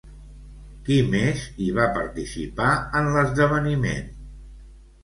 Qui 0.87 0.95
més 1.11 1.43
hi 1.65 1.67
va 1.77 1.87
participar 1.99 2.73
en 3.03 3.13
l'esdeveniment? 3.19 4.15